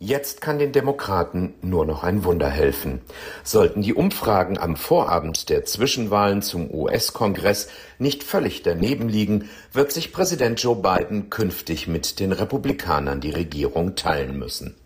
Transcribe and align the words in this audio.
Jetzt 0.00 0.40
kann 0.40 0.60
den 0.60 0.70
Demokraten 0.70 1.54
nur 1.60 1.84
noch 1.84 2.04
ein 2.04 2.22
Wunder 2.22 2.48
helfen. 2.48 3.00
Sollten 3.42 3.82
die 3.82 3.94
Umfragen 3.94 4.56
am 4.56 4.76
Vorabend 4.76 5.48
der 5.48 5.64
Zwischenwahlen 5.64 6.40
zum 6.40 6.72
US-Kongress 6.72 7.68
nicht 7.98 8.22
völlig 8.22 8.62
daneben 8.62 9.08
liegen, 9.08 9.48
wird 9.72 9.90
sich 9.90 10.12
Präsident 10.12 10.62
Joe 10.62 10.76
Biden 10.76 11.30
künftig 11.30 11.88
mit 11.88 12.20
den 12.20 12.30
Republikanern 12.30 13.20
die 13.20 13.32
Regierung 13.32 13.96
teilen 13.96 14.38
müssen. 14.38 14.76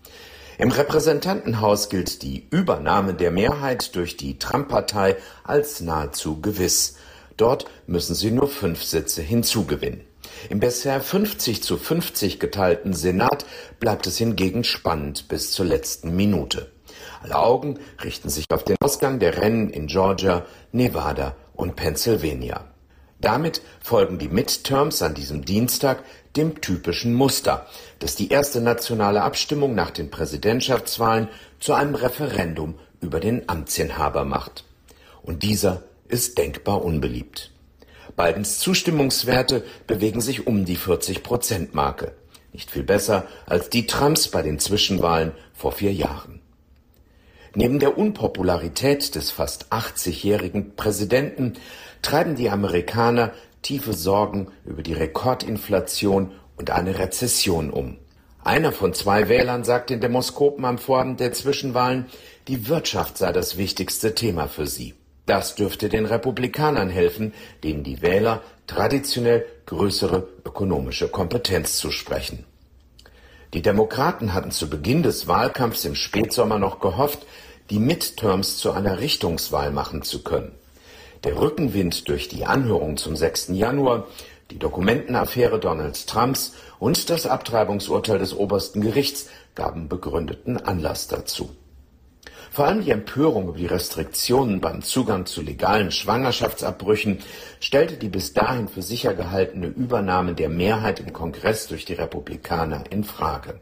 Im 0.57 0.71
Repräsentantenhaus 0.71 1.91
gilt 1.91 2.23
die 2.23 2.47
Übernahme 2.51 3.13
der 3.13 3.33
Mehrheit 3.33 3.95
durch 3.97 4.17
die 4.17 4.39
Trump-Partei 4.39 5.17
als 5.45 5.83
nahezu 5.83 6.41
gewiss. 6.41 6.97
Dort 7.37 7.67
müssen 7.87 8.15
sie 8.15 8.31
nur 8.31 8.49
fünf 8.49 8.83
Sitze 8.83 9.21
hinzugewinnen. 9.21 10.12
Im 10.49 10.61
bisher 10.61 11.01
50 11.01 11.63
zu 11.63 11.77
50 11.77 12.41
geteilten 12.41 12.95
Senat 12.95 13.47
bleibt 13.79 14.07
es 14.07 14.19
hingegen 14.19 14.65
spannend 14.65 15.29
bis 15.29 15.53
zur 15.53 15.67
letzten 15.67 16.17
Minute. 16.17 16.73
Alle 17.23 17.37
Augen 17.37 17.79
richten 18.03 18.29
sich 18.29 18.47
auf 18.51 18.65
den 18.65 18.77
Ausgang 18.81 19.19
der 19.19 19.39
Rennen 19.39 19.71
in 19.71 19.87
Georgia, 19.87 20.45
Nevada 20.73 21.37
und 21.55 21.77
Pennsylvania. 21.77 22.65
Damit 23.21 23.63
folgen 23.81 24.19
die 24.19 24.29
Midterms 24.29 25.01
an 25.01 25.15
diesem 25.15 25.45
Dienstag 25.45 26.03
dem 26.37 26.61
typischen 26.61 27.15
Muster, 27.15 27.67
das 28.01 28.17
die 28.17 28.31
erste 28.31 28.61
nationale 28.61 29.23
Abstimmung 29.23 29.77
nach 29.77 29.93
den 29.93 30.11
Präsidentschaftswahlen 30.11 31.29
zu 31.61 31.75
einem 31.75 31.95
Referendum 31.95 32.75
über 33.01 33.21
den 33.21 33.49
Amtsinhaber 33.49 34.25
macht. 34.25 34.65
Und 35.23 35.45
dieser 35.45 35.85
ist 36.09 36.37
denkbar 36.37 36.85
unbeliebt. 36.85 37.52
Bidens 38.17 38.59
Zustimmungswerte 38.59 39.65
bewegen 39.87 40.21
sich 40.21 40.47
um 40.47 40.65
die 40.65 40.77
40-Prozent-Marke. 40.77 42.13
Nicht 42.53 42.71
viel 42.71 42.83
besser 42.83 43.27
als 43.47 43.71
die 43.71 43.87
Trumps 43.87 44.29
bei 44.29 44.43
den 44.43 44.59
Zwischenwahlen 44.59 45.33
vor 45.55 45.73
vier 45.73 45.93
Jahren. 45.93 46.41
Neben 47.55 47.79
der 47.79 47.99
Unpopularität 47.99 49.15
des 49.15 49.31
fast 49.31 49.73
80-jährigen 49.73 50.75
Präsidenten 50.75 51.55
treiben 52.01 52.35
die 52.35 52.51
Amerikaner 52.51 53.33
tiefe 53.61 53.93
Sorgen 53.93 54.49
über 54.65 54.83
die 54.83 54.95
Rekordinflation 54.95 56.33
und 56.57 56.71
eine 56.71 56.99
Rezession 56.99 57.71
um. 57.71 57.99
Einer 58.45 58.73
von 58.73 58.93
zwei 58.93 59.29
Wählern 59.29 59.65
sagt 59.65 59.91
den 59.91 60.01
Demoskopen 60.01 60.65
am 60.65 60.79
Vorabend 60.79 61.21
der 61.21 61.33
Zwischenwahlen, 61.33 62.07
die 62.49 62.69
Wirtschaft 62.69 63.19
sei 63.19 63.33
das 63.33 63.57
wichtigste 63.57 64.15
Thema 64.15 64.49
für 64.49 64.67
sie. 64.67 64.95
Das 65.27 65.55
dürfte 65.55 65.89
den 65.89 66.07
Republikanern 66.07 66.91
helfen, 66.91 67.33
denen 67.63 67.85
die 67.85 68.03
Wähler 68.03 68.43
traditionell 68.67 69.47
größere 69.67 70.27
ökonomische 70.45 71.09
Kompetenz 71.09 71.77
zusprechen. 71.77 72.45
Die 73.55 73.63
Demokraten 73.63 74.35
hatten 74.35 74.51
zu 74.51 74.69
Beginn 74.69 75.03
des 75.03 75.29
Wahlkampfs 75.29 75.85
im 75.85 75.95
Spätsommer 75.95 76.59
noch 76.59 76.81
gehofft, 76.81 77.27
die 77.71 77.79
Midterms 77.79 78.57
zu 78.57 78.73
einer 78.73 78.99
Richtungswahl 78.99 79.71
machen 79.71 80.03
zu 80.03 80.23
können. 80.23 80.53
Der 81.25 81.39
Rückenwind 81.39 82.09
durch 82.09 82.29
die 82.29 82.45
Anhörung 82.45 82.97
zum 82.97 83.15
6. 83.15 83.49
Januar, 83.49 84.09
die 84.51 84.59
Dokumentenaffäre 84.59 85.61
Donald 85.61 86.07
Trumps 86.07 86.55
und 86.79 87.11
das 87.11 87.27
Abtreibungsurteil 87.27 88.19
des 88.19 88.35
obersten 88.35 88.81
Gerichts 88.81 89.29
gaben 89.55 89.89
begründeten 89.89 90.57
Anlass 90.57 91.07
dazu. 91.07 91.51
Vor 92.53 92.67
allem 92.67 92.85
die 92.85 92.91
Empörung 92.91 93.49
über 93.49 93.57
die 93.57 93.65
Restriktionen 93.65 94.61
beim 94.61 94.83
Zugang 94.83 95.25
zu 95.25 95.41
legalen 95.41 95.91
Schwangerschaftsabbrüchen 95.91 97.21
stellte 97.61 97.97
die 97.97 98.11
bis 98.11 98.35
dahin 98.35 98.69
für 98.69 98.83
sicher 98.83 99.15
gehaltene 99.15 99.69
Übernahme 99.69 100.35
der 100.35 100.51
Mehrheit 100.51 101.01
im 101.01 101.15
Kongress 101.15 101.69
durch 101.69 101.87
die 101.87 101.95
Republikaner 101.95 102.85
in 102.91 103.05
Frage. 103.05 103.59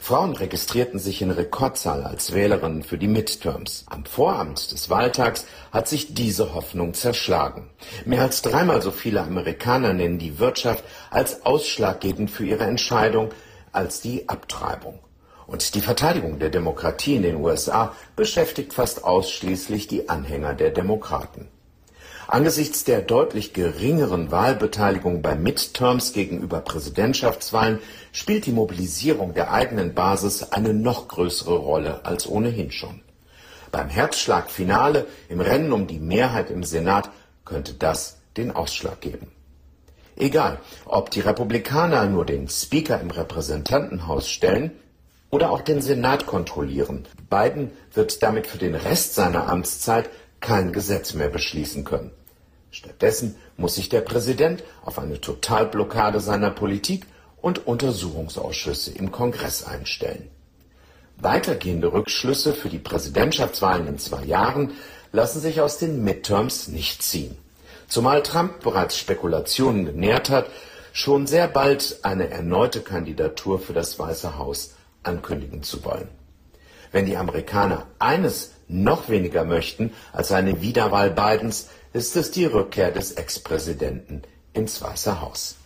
Frauen 0.00 0.34
registrierten 0.34 0.98
sich 0.98 1.22
in 1.22 1.30
Rekordzahl 1.30 2.02
als 2.02 2.34
Wählerinnen 2.34 2.82
für 2.82 2.98
die 2.98 3.06
Midterms. 3.06 3.86
Am 3.90 4.04
Vorabend 4.04 4.72
des 4.72 4.90
Wahltags 4.90 5.46
hat 5.70 5.86
sich 5.86 6.12
diese 6.12 6.52
Hoffnung 6.52 6.94
zerschlagen. 6.94 7.70
Mehr 8.06 8.22
als 8.22 8.42
dreimal 8.42 8.82
so 8.82 8.90
viele 8.90 9.20
Amerikaner 9.20 9.92
nennen 9.92 10.18
die 10.18 10.40
Wirtschaft 10.40 10.82
als 11.10 11.46
ausschlaggebend 11.46 12.28
für 12.32 12.44
ihre 12.44 12.64
Entscheidung 12.64 13.30
als 13.70 14.00
die 14.00 14.28
Abtreibung. 14.28 14.98
Und 15.46 15.74
die 15.74 15.80
Verteidigung 15.80 16.38
der 16.38 16.50
Demokratie 16.50 17.16
in 17.16 17.22
den 17.22 17.36
USA 17.36 17.94
beschäftigt 18.16 18.72
fast 18.72 19.04
ausschließlich 19.04 19.86
die 19.86 20.08
Anhänger 20.08 20.54
der 20.54 20.70
Demokraten. 20.70 21.48
Angesichts 22.28 22.82
der 22.82 23.02
deutlich 23.02 23.52
geringeren 23.52 24.32
Wahlbeteiligung 24.32 25.22
bei 25.22 25.36
Midterms 25.36 26.12
gegenüber 26.12 26.60
Präsidentschaftswahlen 26.60 27.78
spielt 28.10 28.46
die 28.46 28.52
Mobilisierung 28.52 29.32
der 29.32 29.52
eigenen 29.52 29.94
Basis 29.94 30.42
eine 30.50 30.74
noch 30.74 31.06
größere 31.06 31.56
Rolle 31.56 32.04
als 32.04 32.28
ohnehin 32.28 32.72
schon. 32.72 33.00
Beim 33.70 33.88
Herzschlagfinale 33.88 35.06
im 35.28 35.40
Rennen 35.40 35.72
um 35.72 35.86
die 35.86 36.00
Mehrheit 36.00 36.50
im 36.50 36.64
Senat 36.64 37.10
könnte 37.44 37.74
das 37.74 38.18
den 38.36 38.50
Ausschlag 38.50 39.00
geben. 39.00 39.30
Egal, 40.16 40.58
ob 40.84 41.10
die 41.10 41.20
Republikaner 41.20 42.06
nur 42.06 42.24
den 42.24 42.48
Speaker 42.48 43.00
im 43.00 43.10
Repräsentantenhaus 43.10 44.28
stellen 44.28 44.72
oder 45.30 45.50
auch 45.50 45.60
den 45.60 45.82
Senat 45.82 46.26
kontrollieren. 46.26 47.06
Biden 47.28 47.70
wird 47.92 48.22
damit 48.22 48.46
für 48.46 48.58
den 48.58 48.74
Rest 48.74 49.14
seiner 49.14 49.48
Amtszeit 49.48 50.08
kein 50.40 50.72
Gesetz 50.72 51.14
mehr 51.14 51.28
beschließen 51.28 51.84
können. 51.84 52.10
Stattdessen 52.70 53.36
muss 53.56 53.74
sich 53.76 53.88
der 53.88 54.02
Präsident 54.02 54.62
auf 54.84 54.98
eine 54.98 55.20
Totalblockade 55.20 56.20
seiner 56.20 56.50
Politik 56.50 57.06
und 57.40 57.66
Untersuchungsausschüsse 57.66 58.92
im 58.92 59.12
Kongress 59.12 59.64
einstellen. 59.64 60.30
Weitergehende 61.18 61.92
Rückschlüsse 61.92 62.52
für 62.52 62.68
die 62.68 62.78
Präsidentschaftswahlen 62.78 63.86
in 63.86 63.98
zwei 63.98 64.24
Jahren 64.24 64.72
lassen 65.12 65.40
sich 65.40 65.60
aus 65.60 65.78
den 65.78 66.04
Midterms 66.04 66.68
nicht 66.68 67.02
ziehen. 67.02 67.38
Zumal 67.88 68.22
Trump 68.22 68.60
bereits 68.60 68.98
Spekulationen 68.98 69.86
genährt 69.86 70.28
hat, 70.28 70.46
schon 70.92 71.26
sehr 71.26 71.48
bald 71.48 72.00
eine 72.02 72.28
erneute 72.28 72.80
Kandidatur 72.80 73.58
für 73.58 73.72
das 73.72 73.98
Weiße 73.98 74.38
Haus 74.38 74.74
ankündigen 75.06 75.62
zu 75.62 75.84
wollen. 75.84 76.08
Wenn 76.92 77.06
die 77.06 77.16
Amerikaner 77.16 77.86
eines 77.98 78.52
noch 78.68 79.08
weniger 79.08 79.44
möchten 79.44 79.92
als 80.12 80.32
eine 80.32 80.60
Wiederwahl 80.60 81.10
Bidens, 81.10 81.68
ist 81.92 82.16
es 82.16 82.30
die 82.30 82.44
Rückkehr 82.44 82.90
des 82.90 83.12
Ex-Präsidenten 83.12 84.22
ins 84.52 84.82
Weiße 84.82 85.20
Haus. 85.20 85.56